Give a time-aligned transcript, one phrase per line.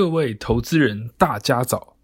[0.00, 1.94] 各位投资人，大家早！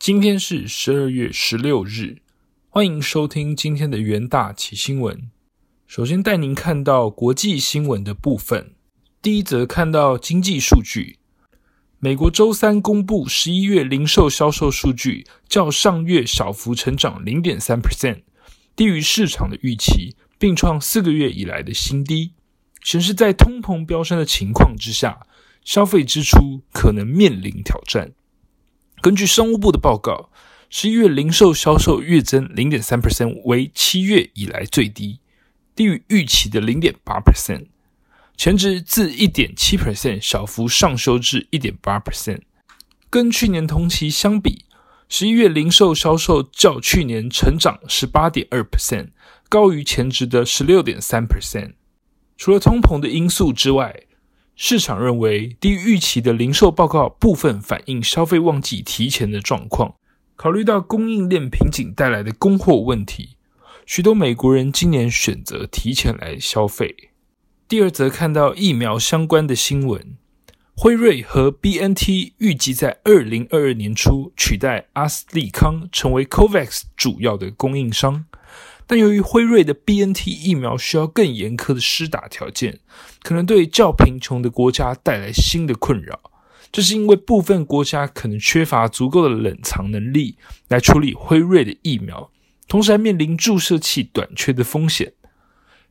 [0.00, 2.22] 今天是十二月十六日，
[2.68, 5.30] 欢迎收听今天的元大奇新闻。
[5.86, 8.74] 首先带您看到国际新闻的部分。
[9.22, 11.20] 第一则看到经济数据，
[12.00, 18.22] 美国周三公布十一月零售销售数据，较上月小幅成长零点三 percent，
[18.74, 22.32] 低于市场的预期，并创四个月以来的新低，
[22.82, 25.28] 显示在通膨飙升的情况之下。
[25.64, 28.12] 消费支出可能面临挑战。
[29.00, 30.30] 根据商务部的报告，
[30.68, 35.20] 十一月零售销售月增零点三 percent，为七月以来最低，
[35.74, 37.66] 低于预期的零点八 percent。
[38.36, 42.40] 前值自一点七 percent 小幅上修至一点八 percent。
[43.10, 44.64] 跟去年同期相比，
[45.08, 49.08] 十一月零售销售较去年成长十八点二 percent，
[49.48, 51.72] 高于前值的十六点三 percent。
[52.36, 54.04] 除了通膨的因素之外，
[54.62, 59.94] 市场认为低于预期的零售报告部分反映消费旺季提前的状况。
[60.36, 63.38] 考虑到供应链瓶颈带来的供货问题，
[63.86, 66.94] 许多美国人今年选择提前来消费。
[67.66, 70.18] 第二则看到疫苗相关的新闻，
[70.82, 78.24] 辉瑞和 B N T 预计在二零二二年初取代阿斯利康成为 COVAX 主要的供应商。
[78.86, 82.78] 但由于辉瑞的 B N T 疫苗需要更严苛的施打条件，
[83.22, 86.18] 可能对较贫穷的国家带来新的困扰。
[86.72, 92.30] 这是因为部分国家可能缺乏足够的冷藏能力来处理辉瑞的疫苗，
[92.66, 95.12] 同时还面临注射器短缺的风险。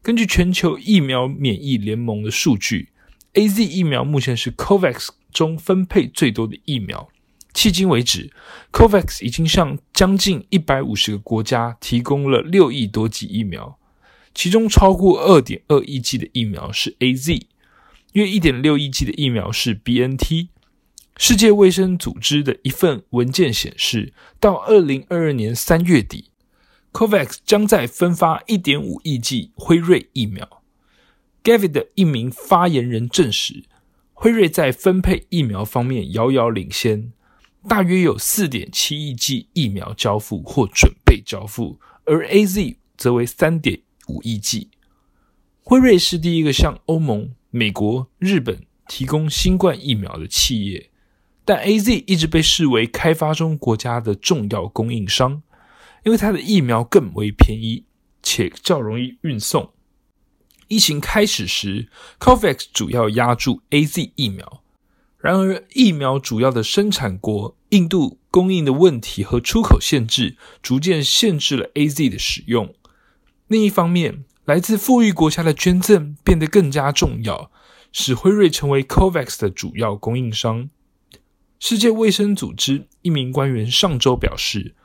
[0.02, 2.90] 根据全球疫苗免疫联盟的数据
[3.34, 7.10] ，A Z 疫苗目前是 COVAX 中分配最多的疫苗。
[7.54, 8.32] 迄今为止
[8.72, 13.78] ，COVAX 已经向将近一百五十个国家提供了六亿多剂疫苗，
[14.34, 17.42] 其中超过二点二亿剂的疫苗是 AZ，
[18.14, 20.50] 约一点六亿剂的疫苗是 BNT。
[21.18, 26.30] 世界卫生组织的一份文件显示，到二零二二年三月底
[26.94, 30.58] ，COVAX 将在分发一点五亿剂辉瑞疫苗。
[31.44, 33.64] Gavi 的一名发言人证实，
[34.14, 37.11] 辉瑞在分配疫苗方面遥遥领先。
[37.67, 44.70] 大约有四点七亿剂疫苗交付或准备交付，而 A Z 则为三点五亿剂。
[45.61, 50.89] 辉瑞是第一个向欧盟、美国、日本提供新冠疫苗的企业，
[51.44, 55.44] 但 A Z 一直被视为开发中国家的重要供应商，
[56.04, 57.83] 因为它的疫苗更为便宜
[58.23, 59.73] 且较容易运送。
[60.70, 64.62] 疫情开始时，COVAX 主要压住 A Z 疫苗。
[65.18, 72.74] 然而，疫苗主要的生产国印度供应的问题和出口限制，逐渐限制了 A Z 的使用。
[73.48, 77.52] 另一方面，来自富裕国家的捐赠变得更加重要，
[77.92, 80.70] 使辉瑞成为 COVAX 的主要供应商。
[81.60, 84.76] 世界卫生组织一名官员上周表示，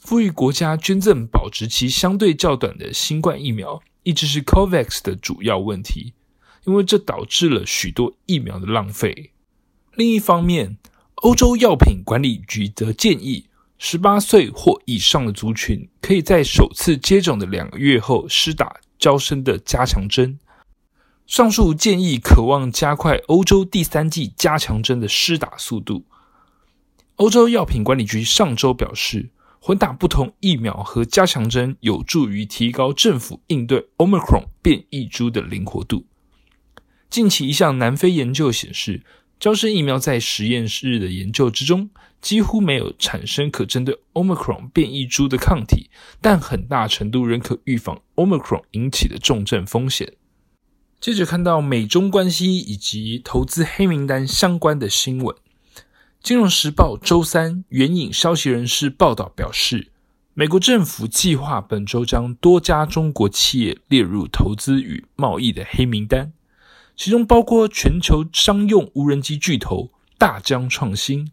[0.00, 6.14] 富裕国家捐赠保质期相对较短的新冠疫苗，一直是 COVAX 的主要问题，
[6.64, 9.32] 因为这导致了许多疫苗的浪费。
[9.96, 10.78] 另一方面，
[11.16, 20.38] 欧洲药品管理局则建议，十八岁或以上的族群可以在首次接种的两个月后施打交生的加强针。
[21.26, 26.04] 上述建议渴望加快欧洲第三剂加强针的施打速度。
[27.16, 29.30] 欧洲药品管理局上周表示，
[29.60, 36.06] 混打不同疫苗和加强针有助于提高政府应对 Omicron 变异株的灵活度。
[37.10, 39.02] 近期一项南非研究显示。
[39.38, 41.90] 交生疫苗在实验室的研究之中
[42.22, 45.90] 几乎没有产生可针对 Omicron 变异株的抗体，
[46.22, 50.14] 但很大程度仍可预防 Omicron 引起的重症风险。
[50.98, 55.36] 接着看到美中关系以及投资黑名单相关的新闻，
[56.26, 59.92] 《金融时报》周三援引消息人士报道表示，
[60.34, 66.32] 美国政府计划本周将多家中国企业列入投资与贸易的黑名单。
[66.96, 71.30] 其中包括全球商用无人机巨头大疆创新、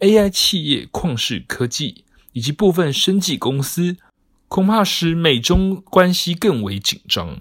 [0.00, 3.96] AI 企业旷视科技以及部分生技公司，
[4.48, 7.40] 恐怕使美中关系更为紧张。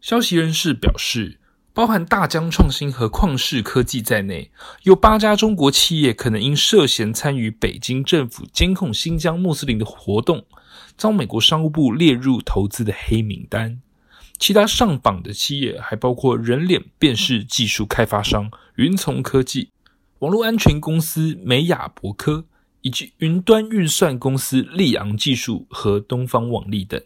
[0.00, 1.40] 消息人士表示，
[1.74, 4.52] 包含大疆创新和旷视科技在内，
[4.84, 10.46] 有八家中国企业可能因涉嫌参与北京政府监控新疆穆斯林的活动，
[10.96, 13.80] 遭美国商务部列入投资的黑名单。
[14.38, 19.70] 其他上榜的企业还包括人脸辨识技术开发商云从科技、
[20.20, 22.44] 网络安全公司美雅博科，
[22.82, 27.02] 以及云端运算公司利昂技术和东方网力等。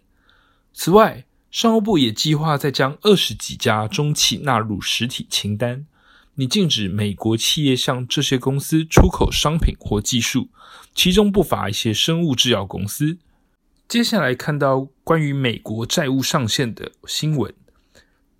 [0.75, 5.87] 此外，商务部也计划再将二十几家中企纳入实体清单，
[6.35, 10.49] 你禁止美国企业向这些公司出口商品或技术，
[10.95, 13.17] 其中不乏一些生物制药公司。
[13.89, 17.55] 接下来看到关于美国债务上限的新闻。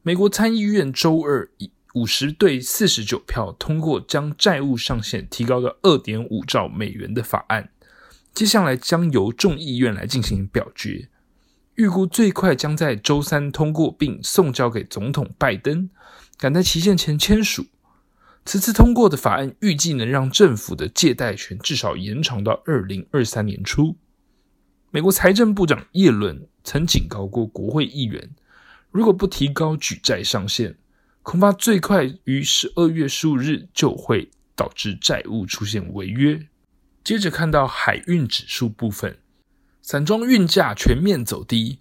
[0.03, 7.71] 美国参议院周二以五十对四十九票通过将债务上限提高到二点五兆美元的法案，
[8.35, 11.09] 接下来将由众议院来进行表决，
[11.79, 15.89] 预估最快将在周三通过并送交给总统拜登，
[16.37, 17.67] 赶在期限前签署。
[18.45, 23.95] 此次通过的法案预计能让政府的借贷权至少延长到二零二三年初。
[24.91, 28.29] 美国财政部长耶伦曾警告过国会议员，
[28.91, 30.77] 如果不提高举债上限，
[31.23, 36.45] 恐怕最快于十二月十五日就会导致债务出现违约。
[37.05, 39.17] 接着看到海运指数部分，
[39.91, 41.79] 散装运价全面走低，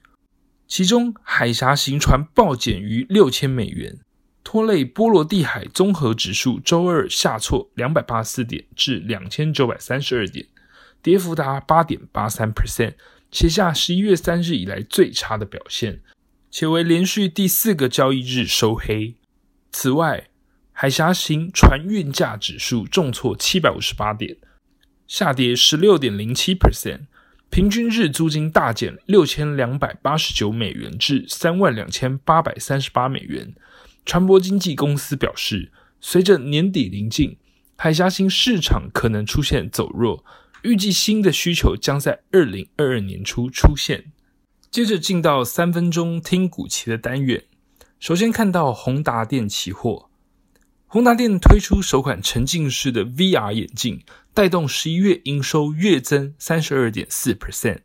[0.65, 3.99] 其中海峡型船暴减逾六千美元，
[4.45, 10.47] 拖累波罗的海综合指数周二下挫两百八十四点至两千九百三十二点。
[11.01, 12.93] 跌幅达八点八三 percent，
[13.29, 15.99] 写下十一月三日以来最差的表现，
[16.49, 19.15] 且为连续第四个交易日收黑。
[19.69, 20.29] 此外，
[20.71, 24.37] 海峡型船运价指数重挫七百五十八点，
[25.07, 27.01] 下跌十六点零七 percent，
[27.49, 33.55] 平均日租金大减六千两百八十九美元至三万两千八百三十八美元。
[34.05, 37.37] 船舶经纪公司表示，随着年底临近，
[37.75, 40.23] 海峡型市场可能出现走弱。
[40.63, 44.11] 预计新的需求将在二零二二年初出现。
[44.69, 47.43] 接着进到三分钟听股期的单元，
[47.99, 50.09] 首先看到宏达电期货。
[50.87, 54.03] 宏达电推出首款沉浸式的 VR 眼镜，
[54.37, 57.79] 带动十一月营收月增三十二点四 percent。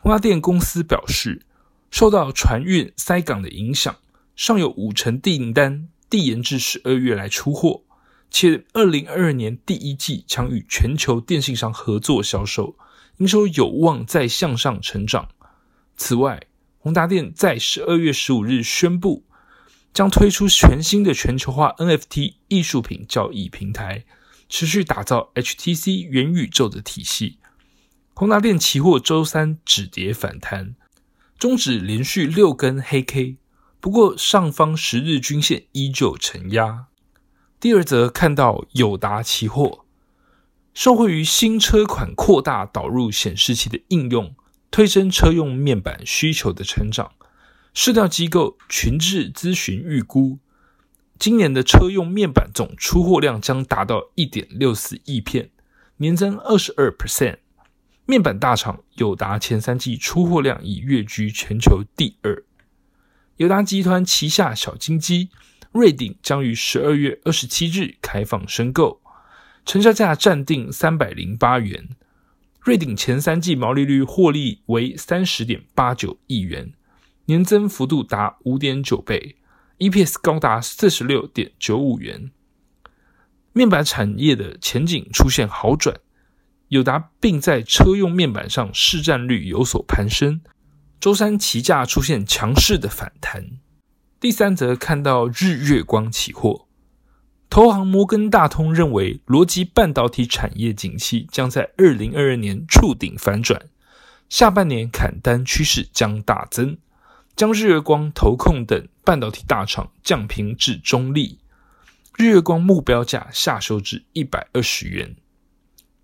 [0.00, 1.42] 宏达电公司表示，
[1.90, 3.96] 受到船运塞港的影响，
[4.36, 7.82] 尚有五成订单递延至十二月来出货。
[8.30, 12.76] 且二零二二年第一季将与全球电信商合作销售，
[13.16, 15.30] 营收有望再向上成长。
[15.96, 16.44] 此外，
[16.78, 19.24] 宏达电在十二月十五日宣布，
[19.92, 24.04] 将推出全新的全球化 NFT 艺术品交易平台，
[24.54, 27.38] 持续打造 HTC 元宇宙的体系。
[28.12, 30.76] 宏达电期货周三止跌反弹，
[31.38, 33.38] 终止连续六根黑 K，
[33.80, 36.88] 不过上方十日均线依旧承压。
[37.58, 39.86] 第二则看到友达期货，
[40.74, 44.34] 受惠于新车款扩大导入显示器的应用，
[44.70, 47.12] 推升车用面板需求的成长。
[47.72, 50.38] 市调机构群智咨询预估，
[51.22, 55.50] 今年的车用面板总出货量将达到一点六四亿片，
[55.98, 57.36] 年增二十二 percent。
[58.06, 62.42] 面板大厂友达前三季出货量已跃居全球第二。
[63.36, 65.28] 友达集团旗下小金鸡。
[65.70, 69.00] 瑞鼎将于十二月二十七日开放申购，
[69.64, 71.90] 成交价暂定三百零八元。
[72.60, 76.72] 瑞鼎前三季毛利率获利为三十点八九亿元，
[77.26, 79.36] 年增幅度达五点九倍
[79.82, 82.30] ，EPS 高达四十六点九五元。
[83.52, 85.98] 面板产业的前景出现好转，
[86.68, 90.40] 友达并在车用面板上市占率有所攀升，
[91.00, 93.58] 周三期价出现强势的反弹。
[94.20, 96.68] 第三则看到日月光起货，
[97.50, 103.60] 投行摩根大通认为，逻辑半导体产业景气将在二零二二年触顶反转，
[104.28, 106.78] 下半年砍单趋势将大增，
[107.34, 111.38] 将日月光、投控等半导体大厂降平至中立，
[112.16, 115.16] 日月光目标价下修至一百二十元。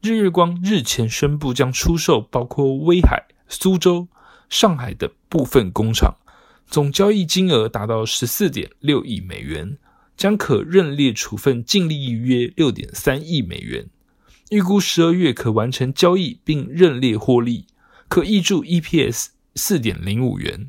[0.00, 4.08] 日月光日前宣布将出售包括威海、苏州、
[4.48, 6.14] 上海的部分工厂。
[6.70, 9.78] 总交易金额达到十四点六亿美元，
[10.18, 13.88] 将可认列处分净利益约六点三亿美元，
[14.50, 17.66] 预估十二月可完成交易并认列获利，
[18.08, 20.68] 可挹注 EPS 四点零五元。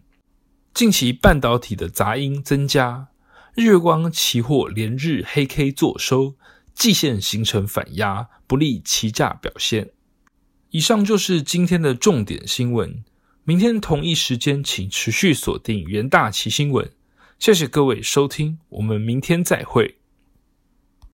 [0.73, 3.09] 近期半导体的杂音增加，
[3.53, 6.35] 日月光期货连日黑 K 坐收，
[6.73, 9.89] 季线形成反压，不利期价表现。
[10.69, 13.03] 以上就是今天的重点新闻。
[13.43, 16.89] 明天同一时间，请持续锁定元大旗新闻。
[17.39, 19.98] 谢谢各位收听，我们明天再会。